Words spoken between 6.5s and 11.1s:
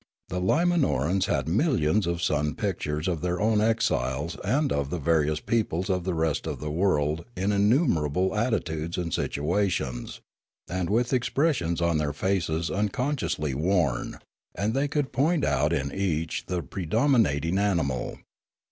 the world in innumerable attitudes and situations, and